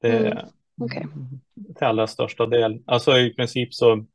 Det 0.00 0.08
är 0.08 0.32
mm. 0.32 0.44
okay. 0.76 1.04
till 1.76 1.86
allra 1.86 2.06
största 2.06 2.46
del. 2.46 2.82
Alltså 2.86 3.18
i 3.18 3.34
princip 3.34 3.74
så. 3.74 4.06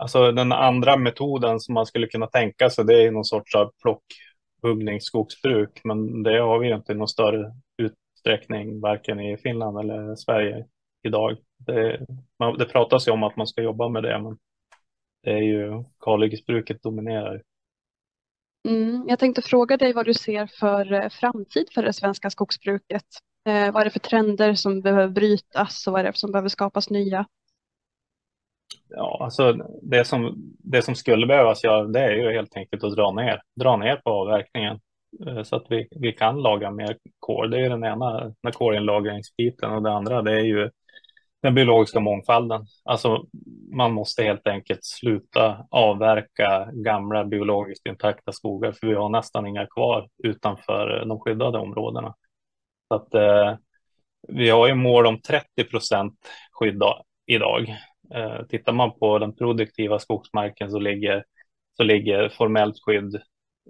Alltså 0.00 0.32
den 0.32 0.52
andra 0.52 0.96
metoden 0.96 1.60
som 1.60 1.74
man 1.74 1.86
skulle 1.86 2.06
kunna 2.06 2.26
tänka 2.26 2.70
sig, 2.70 2.84
det 2.84 3.04
är 3.04 3.10
någon 3.10 3.24
sorts 3.24 3.54
av 3.54 3.72
huggningsskogsbruk 4.62 5.80
men 5.84 6.22
det 6.22 6.38
har 6.38 6.58
vi 6.58 6.74
inte 6.74 6.92
i 6.92 6.94
någon 6.94 7.08
större 7.08 7.52
utsträckning, 7.76 8.80
varken 8.80 9.20
i 9.20 9.36
Finland 9.36 9.78
eller 9.78 10.16
Sverige 10.16 10.66
idag. 11.02 11.36
Det, 11.58 12.06
man, 12.38 12.58
det 12.58 12.64
pratas 12.64 13.08
ju 13.08 13.12
om 13.12 13.22
att 13.22 13.36
man 13.36 13.46
ska 13.46 13.62
jobba 13.62 13.88
med 13.88 14.02
det, 14.02 14.18
men 14.22 14.38
det 15.22 15.30
är 15.30 15.42
ju 15.42 15.84
kalhyggesbruket 16.00 16.82
dominerar. 16.82 17.42
Mm, 18.68 19.04
jag 19.08 19.18
tänkte 19.18 19.42
fråga 19.42 19.76
dig 19.76 19.92
vad 19.92 20.06
du 20.06 20.14
ser 20.14 20.46
för 20.46 20.92
eh, 20.92 21.08
framtid 21.08 21.68
för 21.74 21.82
det 21.82 21.92
svenska 21.92 22.30
skogsbruket. 22.30 23.04
Eh, 23.48 23.72
vad 23.72 23.80
är 23.80 23.84
det 23.84 23.90
för 23.90 23.98
trender 23.98 24.54
som 24.54 24.80
behöver 24.80 25.08
brytas 25.08 25.86
och 25.86 25.92
vad 25.92 26.00
är 26.00 26.04
det 26.04 26.16
som 26.16 26.32
behöver 26.32 26.48
skapas 26.48 26.90
nya? 26.90 27.26
Ja, 28.90 29.18
alltså 29.20 29.52
det 29.82 30.04
som, 30.04 30.34
det 30.58 30.82
som 30.82 30.94
skulle 30.94 31.26
behövas 31.26 31.64
göra 31.64 31.84
det 31.84 32.00
är 32.00 32.14
ju 32.14 32.32
helt 32.32 32.56
enkelt 32.56 32.84
att 32.84 32.96
dra 32.96 33.12
ner, 33.12 33.42
dra 33.60 33.76
ner 33.76 33.96
på 33.96 34.10
avverkningen 34.10 34.80
eh, 35.26 35.42
så 35.42 35.56
att 35.56 35.66
vi, 35.68 35.88
vi 35.90 36.12
kan 36.12 36.42
lagra 36.42 36.70
mer 36.70 36.96
kol. 37.18 37.50
Det 37.50 37.60
är 37.60 37.70
den 37.70 37.84
ena 37.84 38.34
kolinlagringsbiten 38.52 39.70
och 39.70 39.82
det 39.82 39.92
andra 39.92 40.22
det 40.22 40.32
är 40.32 40.44
ju 40.44 40.70
den 41.42 41.54
biologiska 41.54 42.00
mångfalden. 42.00 42.66
Alltså 42.84 43.24
man 43.72 43.92
måste 43.92 44.22
helt 44.22 44.46
enkelt 44.46 44.84
sluta 44.84 45.66
avverka 45.70 46.68
gamla 46.72 47.24
biologiskt 47.24 47.86
intakta 47.86 48.32
skogar 48.32 48.72
för 48.72 48.86
vi 48.86 48.94
har 48.94 49.08
nästan 49.08 49.46
inga 49.46 49.66
kvar 49.66 50.08
utanför 50.24 51.04
de 51.06 51.20
skyddade 51.20 51.58
områdena. 51.58 52.14
Så 52.88 52.94
att, 52.94 53.14
eh, 53.14 53.56
vi 54.28 54.50
har 54.50 54.66
ju 54.66 54.74
mål 54.74 55.06
om 55.06 55.20
30 55.20 55.64
procent 55.70 56.14
skydd 56.52 56.82
idag. 57.26 57.76
Eh, 58.14 58.46
tittar 58.48 58.72
man 58.72 58.98
på 58.98 59.18
den 59.18 59.36
produktiva 59.36 59.98
skogsmarken 59.98 60.70
så 60.70 60.78
ligger, 60.78 61.24
så 61.76 61.82
ligger 61.82 62.28
formellt 62.28 62.76
skydd, 62.82 63.14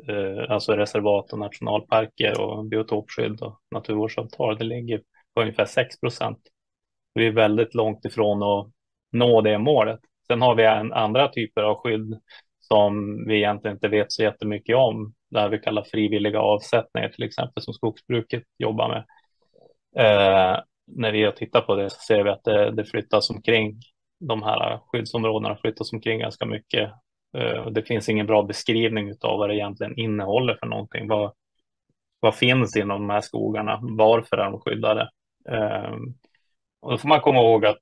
eh, 0.08 0.50
alltså 0.50 0.76
reservat 0.76 1.32
och 1.32 1.38
nationalparker 1.38 2.40
och 2.40 2.64
biotopskydd 2.64 3.42
och 3.42 3.60
naturvårdsavtal, 3.70 4.58
det 4.58 4.64
ligger 4.64 5.02
på 5.34 5.40
ungefär 5.40 5.64
6 5.64 6.00
procent 6.00 6.38
vi 7.18 7.26
är 7.26 7.32
väldigt 7.32 7.74
långt 7.74 8.04
ifrån 8.04 8.42
att 8.42 8.70
nå 9.12 9.40
det 9.40 9.58
målet. 9.58 10.00
Sen 10.26 10.42
har 10.42 10.54
vi 10.54 10.64
en 10.64 10.92
andra 10.92 11.28
typer 11.28 11.62
av 11.62 11.76
skydd 11.76 12.20
som 12.60 13.24
vi 13.26 13.36
egentligen 13.36 13.76
inte 13.76 13.88
vet 13.88 14.12
så 14.12 14.22
jättemycket 14.22 14.76
om. 14.76 15.14
Det 15.30 15.40
här 15.40 15.48
vi 15.48 15.58
kallar 15.58 15.82
frivilliga 15.82 16.40
avsättningar 16.40 17.08
till 17.08 17.24
exempel 17.24 17.62
som 17.62 17.74
skogsbruket 17.74 18.42
jobbar 18.58 18.88
med. 18.88 19.04
Eh, 19.96 20.60
när 20.86 21.12
vi 21.12 21.24
har 21.24 21.32
tittat 21.32 21.66
på 21.66 21.74
det 21.74 21.90
så 21.90 21.98
ser 22.00 22.24
vi 22.24 22.30
att 22.30 22.44
det, 22.44 22.70
det 22.70 22.84
flyttas 22.84 23.30
omkring. 23.30 23.80
De 24.18 24.42
här 24.42 24.80
skyddsområdena 24.86 25.56
flyttas 25.56 25.92
omkring 25.92 26.18
ganska 26.18 26.46
mycket. 26.46 26.90
Eh, 27.36 27.66
det 27.66 27.82
finns 27.82 28.08
ingen 28.08 28.26
bra 28.26 28.42
beskrivning 28.42 29.14
av 29.20 29.38
vad 29.38 29.50
det 29.50 29.56
egentligen 29.56 29.98
innehåller 29.98 30.54
för 30.60 30.66
någonting. 30.66 31.08
Vad, 31.08 31.32
vad 32.20 32.34
finns 32.34 32.76
inom 32.76 33.00
de 33.00 33.10
här 33.10 33.20
skogarna? 33.20 33.78
Varför 33.82 34.36
är 34.36 34.50
de 34.50 34.60
skyddade? 34.60 35.10
Eh, 35.48 35.96
och 36.80 36.90
då 36.90 36.98
får 36.98 37.08
man 37.08 37.20
komma 37.20 37.38
ihåg 37.38 37.66
att 37.66 37.78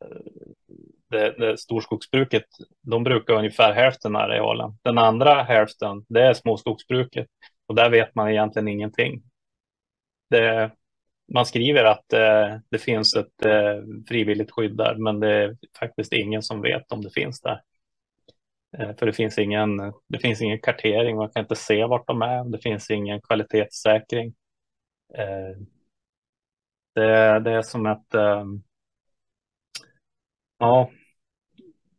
eh, 0.00 0.18
det, 1.10 1.30
det 1.38 1.58
storskogsbruket, 1.58 2.44
de 2.82 3.04
brukar 3.04 3.34
ungefär 3.34 3.72
hälften 3.72 4.16
av 4.16 4.22
arealen. 4.22 4.78
Den 4.82 4.98
andra 4.98 5.42
hälften, 5.42 6.04
det 6.08 6.22
är 6.22 6.34
småskogsbruket 6.34 7.26
och 7.66 7.74
där 7.74 7.90
vet 7.90 8.14
man 8.14 8.30
egentligen 8.30 8.68
ingenting. 8.68 9.22
Det, 10.30 10.70
man 11.32 11.46
skriver 11.46 11.84
att 11.84 12.12
eh, 12.12 12.58
det 12.70 12.78
finns 12.78 13.16
ett 13.16 13.44
eh, 13.44 13.82
frivilligt 14.08 14.50
skydd 14.50 14.76
där, 14.76 14.94
men 14.94 15.20
det 15.20 15.32
är 15.32 15.56
faktiskt 15.78 16.12
ingen 16.12 16.42
som 16.42 16.62
vet 16.62 16.92
om 16.92 17.02
det 17.02 17.10
finns 17.10 17.40
där. 17.40 17.62
Eh, 18.78 18.96
för 18.96 19.06
det 19.06 19.12
finns 19.12 19.38
ingen, 19.38 19.76
det 20.08 20.18
finns 20.18 20.42
ingen 20.42 20.60
kartering, 20.60 21.16
man 21.16 21.30
kan 21.30 21.42
inte 21.42 21.56
se 21.56 21.84
vart 21.84 22.06
de 22.06 22.22
är, 22.22 22.44
det 22.44 22.58
finns 22.58 22.90
ingen 22.90 23.20
kvalitetssäkring. 23.20 24.34
Eh, 25.14 25.56
det, 26.94 27.40
det 27.40 27.50
är 27.50 27.62
som 27.62 27.86
ett... 27.86 28.14
Eh, 28.14 28.44
ja, 30.58 30.90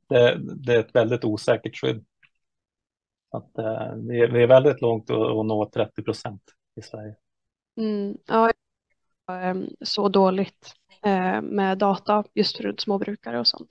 det, 0.08 0.38
det, 0.66 0.74
är 0.74 0.80
ett 0.80 0.96
väldigt 0.96 1.24
osäkert 1.24 1.76
skydd. 1.76 2.06
Att, 3.32 3.58
eh, 3.58 3.96
vi, 3.96 4.28
vi, 4.28 4.44
är 4.44 4.48
väldigt 4.48 4.82
långt 4.82 5.10
att, 5.10 5.18
att 5.18 5.46
nå 5.46 5.70
30 5.74 6.04
procent 6.04 6.44
i 6.76 6.82
Sverige. 6.82 7.16
Mm, 7.78 8.18
ja, 8.26 8.52
så 9.82 10.10
dåligt 10.10 10.74
eh, 11.06 11.42
med 11.42 11.78
data 11.78 12.24
just 12.34 12.58
för 12.58 12.76
småbrukare 12.78 13.40
och 13.40 13.48
sånt. 13.48 13.70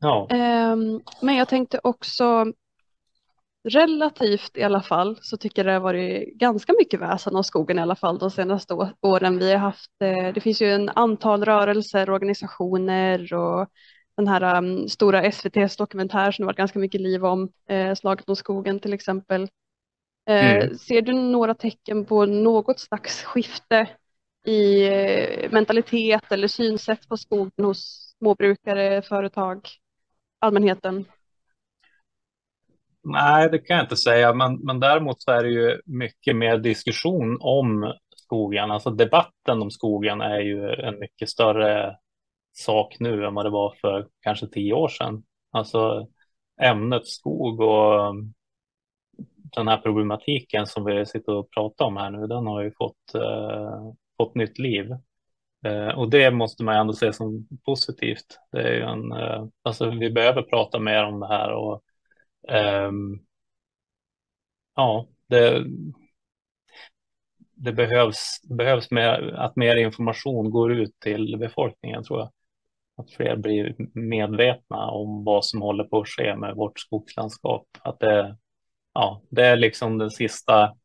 Ja. 0.00 0.28
Ehm, 0.30 1.00
men 1.20 1.36
jag 1.36 1.48
tänkte 1.48 1.80
också 1.82 2.52
relativt 3.68 4.56
i 4.56 4.62
alla 4.62 4.82
fall 4.82 5.18
så 5.20 5.36
tycker 5.36 5.64
jag 5.64 5.66
det 5.66 5.72
har 5.72 5.80
varit 5.80 6.34
ganska 6.34 6.72
mycket 6.78 7.00
väsen 7.00 7.36
av 7.36 7.42
skogen 7.42 7.78
i 7.78 7.82
alla 7.82 7.96
fall 7.96 8.18
de 8.18 8.30
senaste 8.30 8.92
åren. 9.00 9.38
Vi 9.38 9.52
har 9.52 9.58
haft, 9.58 9.90
eh, 10.04 10.34
det 10.34 10.40
finns 10.40 10.62
ju 10.62 10.72
en 10.72 10.88
antal 10.88 11.44
rörelser, 11.44 12.10
organisationer 12.10 13.34
och 13.34 13.68
den 14.16 14.28
här 14.28 14.58
um, 14.58 14.88
stora 14.88 15.22
SVTs 15.22 15.76
dokumentär 15.76 16.32
som 16.32 16.42
det 16.42 16.46
varit 16.46 16.56
ganska 16.56 16.78
mycket 16.78 17.00
liv 17.00 17.24
om, 17.24 17.48
eh, 17.68 17.94
Slaget 17.94 18.28
om 18.28 18.36
skogen 18.36 18.80
till 18.80 18.92
exempel. 18.92 19.42
Eh, 20.28 20.54
mm. 20.54 20.78
Ser 20.78 21.02
du 21.02 21.12
några 21.12 21.54
tecken 21.54 22.04
på 22.04 22.26
något 22.26 22.80
slags 22.80 23.22
skifte 23.22 23.88
i 24.44 24.86
eh, 24.86 25.50
mentalitet 25.50 26.32
eller 26.32 26.48
synsätt 26.48 27.08
på 27.08 27.16
skogen 27.16 27.64
hos 27.64 28.14
småbrukare, 28.18 29.02
företag, 29.02 29.68
allmänheten? 30.38 31.04
Nej, 33.04 33.48
det 33.50 33.58
kan 33.58 33.76
jag 33.76 33.84
inte 33.84 33.96
säga, 33.96 34.34
men, 34.34 34.54
men 34.54 34.80
däremot 34.80 35.22
så 35.22 35.30
är 35.30 35.42
det 35.42 35.50
ju 35.50 35.80
mycket 35.86 36.36
mer 36.36 36.58
diskussion 36.58 37.38
om 37.40 37.94
skogen. 38.16 38.70
Alltså 38.70 38.90
debatten 38.90 39.62
om 39.62 39.70
skogen 39.70 40.20
är 40.20 40.40
ju 40.40 40.70
en 40.70 40.98
mycket 40.98 41.28
större 41.28 41.96
sak 42.52 42.96
nu 43.00 43.26
än 43.26 43.34
vad 43.34 43.46
det 43.46 43.50
var 43.50 43.74
för 43.80 44.08
kanske 44.20 44.46
tio 44.46 44.72
år 44.72 44.88
sedan. 44.88 45.22
Alltså 45.50 46.06
ämnet 46.62 47.06
skog 47.06 47.60
och 47.60 48.06
eh, 48.06 48.12
den 49.56 49.68
här 49.68 49.76
problematiken 49.76 50.66
som 50.66 50.84
vi 50.84 51.06
sitter 51.06 51.32
och 51.32 51.50
pratar 51.50 51.84
om 51.84 51.96
här 51.96 52.10
nu, 52.10 52.26
den 52.26 52.46
har 52.46 52.62
ju 52.62 52.72
fått, 52.78 53.14
eh, 53.14 53.92
fått 54.24 54.34
nytt 54.34 54.58
liv. 54.58 54.90
Eh, 55.64 55.88
och 55.88 56.10
det 56.10 56.30
måste 56.30 56.64
man 56.64 56.76
ändå 56.76 56.92
se 56.92 57.12
som 57.12 57.48
positivt. 57.64 58.38
Det 58.52 58.62
är 58.62 58.74
ju 58.74 58.82
en, 58.82 59.12
eh, 59.12 59.44
alltså 59.62 59.90
vi 59.90 60.10
behöver 60.10 60.42
prata 60.42 60.78
mer 60.78 61.04
om 61.04 61.20
det 61.20 61.28
här 61.28 61.52
och 61.52 61.82
um, 62.88 63.20
ja, 64.76 65.06
det, 65.28 65.64
det 67.54 67.72
behövs, 67.72 68.40
behövs 68.48 68.90
mer, 68.90 69.34
att 69.38 69.56
mer 69.56 69.76
information 69.76 70.50
går 70.50 70.72
ut 70.72 71.00
till 71.00 71.36
befolkningen 71.38 72.04
tror 72.04 72.18
jag. 72.18 72.30
Att 72.96 73.10
fler 73.10 73.36
blir 73.36 73.74
medvetna 73.94 74.90
om 74.90 75.24
vad 75.24 75.44
som 75.44 75.62
håller 75.62 75.84
på 75.84 76.00
att 76.00 76.08
ske 76.08 76.36
med 76.36 76.54
vårt 76.54 76.80
skogslandskap. 76.80 77.66
Att 77.80 78.00
det, 78.00 78.36
ja, 78.94 79.22
det 79.28 79.46
är 79.46 79.56
liksom 79.56 79.98
den 79.98 80.10
sista 80.10 80.76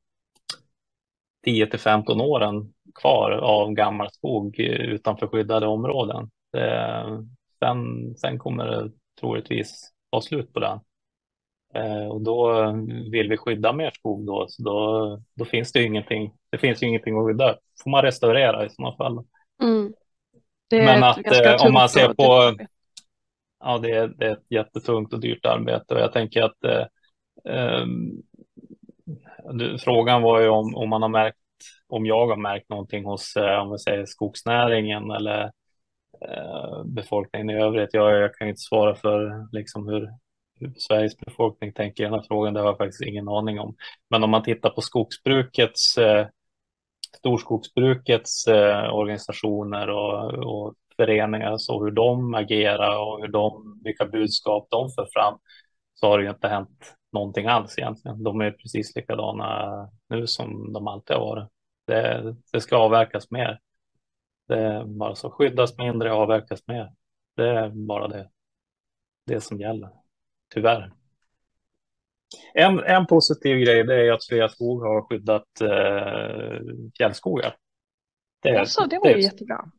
10 1.48 1.68
till 1.68 1.80
15 1.80 2.22
åren 2.22 2.74
kvar 3.02 3.32
av 3.32 3.72
gammal 3.72 4.12
skog 4.12 4.60
utanför 4.60 5.28
skyddade 5.28 5.68
områden. 5.68 6.30
Det, 6.52 7.26
sen, 7.60 8.16
sen 8.18 8.40
kommer 8.40 8.66
det 8.66 8.92
troligtvis 9.20 9.92
vara 10.10 10.22
slut 10.22 10.54
på 10.54 10.60
den. 10.60 10.80
Eh, 11.74 12.08
och 12.08 12.22
då 12.22 12.72
vill 13.12 13.30
vi 13.30 13.38
skydda 13.38 13.74
mer 13.74 13.92
skog 13.92 14.26
då, 14.26 14.46
så 14.50 14.64
då, 14.64 15.22
då 15.34 15.46
finns 15.46 15.72
det 15.72 15.80
ju 15.80 15.86
ingenting. 15.86 16.34
Det 16.50 16.58
finns 16.58 16.84
ju 16.84 16.88
ingenting 16.88 17.18
att 17.18 17.26
skydda. 17.26 17.56
får 17.84 17.92
man 17.92 18.02
restaurera 18.02 18.66
i 18.66 18.70
sådana 18.70 18.96
fall. 18.96 19.24
Mm. 19.64 19.94
Men 20.72 21.04
att 21.04 21.18
eh, 21.18 21.66
om 21.66 21.74
man 21.74 21.90
ser 21.90 22.14
på, 22.14 22.58
ja 23.60 23.78
det 23.78 23.92
är, 23.92 24.08
det 24.08 24.26
är 24.26 24.32
ett 24.32 24.46
jättetungt 24.50 25.14
och 25.14 25.20
dyrt 25.20 25.46
arbete 25.46 25.94
och 25.94 26.00
jag 26.00 26.14
tänker 26.14 26.42
att 26.42 26.64
eh, 26.64 26.86
ehm, 27.54 28.24
du, 29.54 29.78
frågan 29.80 30.22
var 30.22 30.40
ju 30.42 30.50
om, 30.50 30.76
om 30.76 30.90
man 30.90 31.02
har 31.02 31.10
märkt, 31.10 31.38
om 31.88 32.06
jag 32.06 32.28
har 32.28 32.38
märkt 32.38 32.70
någonting 32.70 33.06
hos, 33.06 33.36
eh, 33.36 33.60
om 33.60 33.72
vi 33.72 33.78
säger 33.78 34.06
skogsnäringen 34.06 35.12
eller 35.12 35.44
eh, 36.22 36.84
befolkningen 36.86 37.50
i 37.50 37.62
övrigt. 37.62 37.94
Jag, 37.94 38.22
jag 38.22 38.36
kan 38.36 38.48
inte 38.48 38.62
svara 38.62 38.96
för 38.96 39.48
liksom 39.52 39.88
hur, 39.88 40.10
Sveriges 40.78 41.18
befolkning 41.18 41.74
tänker 41.74 42.04
i 42.04 42.06
den 42.06 42.14
här 42.14 42.26
frågan, 42.28 42.54
det 42.54 42.60
har 42.60 42.68
jag 42.68 42.78
faktiskt 42.78 43.02
ingen 43.02 43.30
aning 43.30 43.60
om. 43.60 43.76
Men 44.10 44.24
om 44.24 44.30
man 44.30 44.44
tittar 44.44 44.70
på 44.70 44.82
skogsbrukets, 44.82 45.98
eh, 45.98 46.28
storskogsbrukets 47.18 48.48
eh, 48.48 48.94
organisationer 48.94 49.90
och, 49.90 50.34
och 50.34 50.74
föreningar, 50.96 51.58
så 51.58 51.84
hur 51.84 51.92
de 51.92 52.34
agerar 52.34 52.98
och 53.00 53.22
hur 53.22 53.28
de, 53.28 53.82
vilka 53.84 54.06
budskap 54.06 54.68
de 54.70 54.90
för 54.90 55.08
fram, 55.14 55.38
så 56.00 56.08
har 56.08 56.18
det 56.18 56.24
ju 56.24 56.30
inte 56.30 56.48
hänt 56.48 56.96
någonting 57.12 57.48
alls 57.48 57.78
egentligen. 57.78 58.24
De 58.24 58.42
är 58.42 58.52
precis 58.52 58.96
likadana 58.96 59.92
nu 60.10 60.28
som 60.28 60.74
de 60.74 60.88
alltid 60.88 61.16
har 61.16 61.26
varit. 61.26 61.50
Det, 61.88 62.36
det 62.52 62.62
ska 62.62 62.78
avverkas 62.78 63.32
mer. 63.32 63.60
Det 64.48 64.84
bara 64.86 65.16
så 65.16 65.30
skyddas 65.30 65.78
mindre, 65.78 66.12
avverkas 66.12 66.68
mer. 66.68 66.94
Det 67.36 67.50
är 67.50 67.70
bara 67.70 68.08
det, 68.08 68.30
det 69.26 69.42
som 69.42 69.60
gäller 69.60 69.90
tyvärr. 70.54 70.92
En, 72.54 72.80
en 72.80 73.06
positiv 73.06 73.58
grej 73.58 73.84
det 73.84 74.08
är 74.08 74.12
att 74.12 74.24
Sveaskog 74.24 74.82
har 74.82 75.02
skyddat 75.02 75.62
eh, 75.62 76.60
fjällskogar. 76.98 77.56
Det, 78.42 78.60
alltså, 78.60 78.86
det 78.90 79.00
var 79.00 79.10
ju 79.10 79.22
jättebra. 79.22 79.72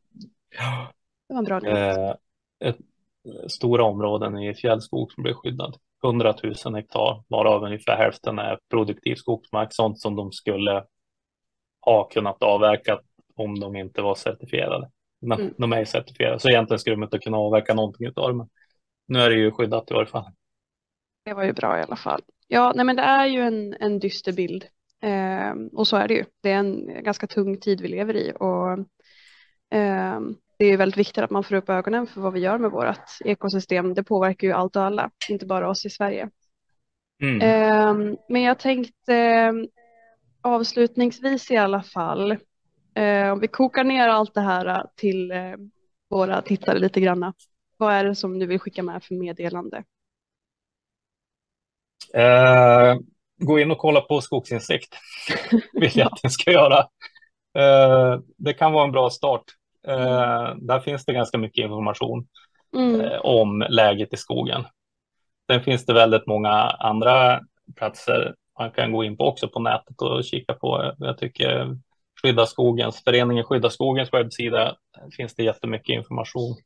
Det 1.28 1.34
var 1.34 1.38
en 1.38 1.44
bra 1.44 1.66
eh, 1.66 2.14
ett, 2.64 2.76
Stora 3.48 3.84
områden 3.84 4.38
i 4.38 4.54
fjällskog 4.54 5.12
som 5.12 5.22
blev 5.22 5.34
skyddad. 5.34 5.76
100 6.04 6.34
000 6.64 6.74
hektar, 6.74 7.24
varav 7.28 7.64
ungefär 7.64 7.96
hälften 7.96 8.38
är 8.38 8.58
produktiv 8.70 9.14
skogsmark, 9.14 9.68
sånt 9.70 10.00
som 10.00 10.16
de 10.16 10.32
skulle 10.32 10.84
ha 11.80 12.04
kunnat 12.04 12.42
avverka 12.42 13.00
om 13.36 13.60
de 13.60 13.76
inte 13.76 14.02
var 14.02 14.14
certifierade. 14.14 14.90
Mm. 15.24 15.54
de 15.58 15.72
är 15.72 15.84
certifierade, 15.84 16.38
så 16.38 16.48
egentligen 16.48 16.78
skulle 16.78 16.96
de 16.96 17.02
inte 17.02 17.18
kunna 17.18 17.36
avverka 17.36 17.74
någonting 17.74 18.06
av 18.06 18.12
dem. 18.28 18.48
Nu 19.06 19.20
är 19.20 19.30
det 19.30 19.36
ju 19.36 19.50
skyddat 19.50 19.90
i 19.90 19.94
varje 19.94 20.06
fall. 20.06 20.32
Det 21.24 21.34
var 21.34 21.44
ju 21.44 21.52
bra 21.52 21.78
i 21.78 21.82
alla 21.82 21.96
fall. 21.96 22.22
Ja, 22.48 22.72
nej 22.76 22.84
men 22.84 22.96
det 22.96 23.02
är 23.02 23.26
ju 23.26 23.40
en, 23.40 23.74
en 23.80 23.98
dyster 23.98 24.32
bild. 24.32 24.64
Eh, 25.02 25.52
och 25.72 25.88
så 25.88 25.96
är 25.96 26.08
det 26.08 26.14
ju. 26.14 26.24
Det 26.40 26.50
är 26.50 26.58
en 26.58 27.02
ganska 27.04 27.26
tung 27.26 27.60
tid 27.60 27.80
vi 27.80 27.88
lever 27.88 28.16
i. 28.16 28.32
Och 28.32 28.70
eh, 29.78 30.20
det 30.58 30.64
är 30.64 30.76
väldigt 30.76 30.98
viktigt 30.98 31.24
att 31.24 31.30
man 31.30 31.44
får 31.44 31.54
upp 31.54 31.68
ögonen 31.68 32.06
för 32.06 32.20
vad 32.20 32.32
vi 32.32 32.40
gör 32.40 32.58
med 32.58 32.70
vårt 32.70 32.98
ekosystem. 33.24 33.94
Det 33.94 34.02
påverkar 34.02 34.48
ju 34.48 34.52
allt 34.52 34.76
och 34.76 34.82
alla, 34.82 35.10
inte 35.28 35.46
bara 35.46 35.70
oss 35.70 35.86
i 35.86 35.90
Sverige. 35.90 36.30
Mm. 37.22 37.40
Eh, 37.40 38.16
men 38.28 38.42
jag 38.42 38.58
tänkte 38.58 39.52
avslutningsvis 40.42 41.50
i 41.50 41.56
alla 41.56 41.82
fall, 41.82 42.30
eh, 42.94 43.30
om 43.32 43.40
vi 43.40 43.48
kokar 43.48 43.84
ner 43.84 44.08
allt 44.08 44.34
det 44.34 44.40
här 44.40 44.86
till 44.96 45.30
eh, 45.30 45.54
våra 46.10 46.42
tittare 46.42 46.78
lite 46.78 47.00
granna. 47.00 47.34
Vad 47.76 47.94
är 47.94 48.04
det 48.04 48.14
som 48.14 48.38
du 48.38 48.46
vill 48.46 48.60
skicka 48.60 48.82
med 48.82 49.04
för 49.04 49.14
meddelande? 49.14 49.84
Eh, 52.14 52.96
gå 53.38 53.58
in 53.58 53.70
och 53.70 53.78
kolla 53.78 54.00
på 54.00 54.20
skogsinsikt. 54.20 54.96
Vill 55.72 55.98
jag 55.98 56.06
att 56.06 56.22
ni 56.22 56.30
ska 56.30 56.50
göra. 56.50 56.78
Eh, 57.58 58.20
det 58.36 58.52
kan 58.52 58.72
vara 58.72 58.84
en 58.84 58.92
bra 58.92 59.10
start. 59.10 59.44
Eh, 59.88 60.54
där 60.56 60.80
finns 60.80 61.04
det 61.04 61.12
ganska 61.12 61.38
mycket 61.38 61.64
information 61.64 62.26
mm. 62.76 63.00
Eh, 63.00 63.18
om 63.20 63.66
läget 63.68 64.12
i 64.14 64.16
skogen. 64.16 64.64
Sen 65.50 65.62
finns 65.62 65.86
det 65.86 65.94
väldigt 65.94 66.26
många 66.26 66.52
andra 66.62 67.40
platser 67.76 68.34
man 68.58 68.70
kan 68.70 68.92
gå 68.92 69.04
in 69.04 69.16
på 69.16 69.24
också 69.24 69.48
på 69.48 69.60
nätet 69.60 70.02
och 70.02 70.24
kika 70.24 70.54
på. 70.54 70.92
Jag 70.98 71.18
tycker 71.18 71.76
Skydda 72.22 72.46
skogens, 72.46 73.04
föreningen 73.04 73.44
Skydda 73.44 73.70
skogens 73.70 74.12
webbsida 74.12 74.76
finns 75.16 75.34
det 75.34 75.42
jättemycket 75.42 75.94
information 75.94 76.56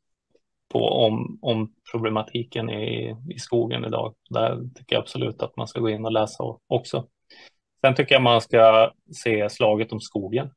på 0.72 0.88
om, 0.88 1.38
om 1.42 1.74
problematiken 1.92 2.70
i, 2.70 3.16
i 3.30 3.38
skogen 3.38 3.84
idag. 3.84 4.14
Där 4.30 4.56
tycker 4.74 4.96
jag 4.96 5.02
absolut 5.02 5.42
att 5.42 5.56
man 5.56 5.68
ska 5.68 5.80
gå 5.80 5.90
in 5.90 6.04
och 6.04 6.12
läsa 6.12 6.44
också. 6.66 7.06
Sen 7.80 7.94
tycker 7.94 8.14
jag 8.14 8.22
man 8.22 8.40
ska 8.40 8.92
se 9.24 9.50
slaget 9.50 9.92
om 9.92 10.00
skogen 10.00 10.50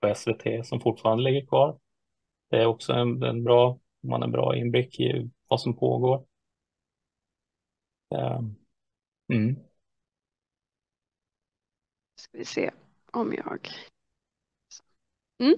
på 0.00 0.14
SVT 0.14 0.66
som 0.66 0.80
fortfarande 0.80 1.22
ligger 1.24 1.46
kvar. 1.46 1.78
Det 2.50 2.56
är 2.56 2.66
också 2.66 2.92
en, 2.92 3.22
en 3.22 3.44
bra, 3.44 3.78
man 4.02 4.22
har 4.22 4.28
bra 4.28 4.56
inblick 4.56 5.00
i 5.00 5.30
vad 5.48 5.60
som 5.60 5.76
pågår. 5.76 6.26
Ehm, 8.14 8.54
mm. 9.32 9.56
Ska 12.16 12.38
vi 12.38 12.44
se 12.44 12.70
om 13.12 13.34
jag... 13.34 13.68
Mm. 15.42 15.54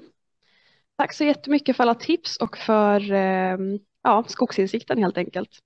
Tack 0.96 1.14
så 1.14 1.24
jättemycket 1.24 1.76
för 1.76 1.82
alla 1.84 1.94
tips 1.94 2.36
och 2.36 2.56
för 2.56 3.12
ehm, 3.12 3.78
ja, 4.02 4.24
skogsinsikten 4.28 4.98
helt 4.98 5.18
enkelt. 5.18 5.58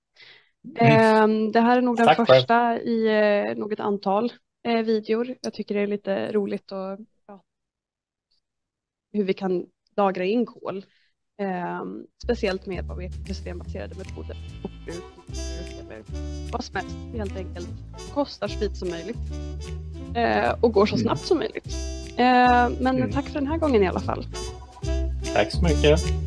Mm. 0.79 1.23
Ehm, 1.23 1.51
det 1.51 1.59
här 1.59 1.77
är 1.77 1.81
nog 1.81 1.97
den 1.97 2.05
Tack 2.05 2.17
första 2.17 2.45
för. 2.45 2.87
i 2.87 3.07
eh, 3.49 3.57
något 3.57 3.79
antal 3.79 4.33
eh, 4.63 4.83
videor. 4.83 5.35
Jag 5.41 5.53
tycker 5.53 5.75
det 5.75 5.81
är 5.81 5.87
lite 5.87 6.31
roligt 6.31 6.71
prata 6.71 6.97
hur 9.15 9.23
vi 9.23 9.33
kan 9.33 9.65
lagra 9.97 10.23
in 10.25 10.45
kol. 10.45 10.85
Ehm, 11.41 12.05
speciellt 12.23 12.65
med 12.65 12.85
vad 12.85 12.97
vi 12.97 13.11
systembaserade 13.27 13.95
metoder. 13.95 14.37
Skogsbruk, 14.83 16.05
vad 16.51 16.63
som 16.63 16.75
helst 16.75 16.95
helt 17.17 17.37
enkelt. 17.37 17.67
Kostar 18.13 18.47
så 18.47 18.59
lite 18.59 18.75
som 18.75 18.89
möjligt 18.89 19.17
eh, 20.15 20.51
och 20.61 20.73
går 20.73 20.85
så 20.85 20.95
mm. 20.95 21.03
snabbt 21.03 21.25
som 21.25 21.37
möjligt. 21.37 21.75
Men 22.17 22.87
mm. 22.87 23.11
tack 23.11 23.25
för 23.25 23.33
den 23.33 23.47
här 23.47 23.57
gången 23.57 23.83
i 23.83 23.87
alla 23.87 23.99
fall. 23.99 24.27
Tack 25.33 25.51
så 25.51 25.63
mycket. 25.63 26.24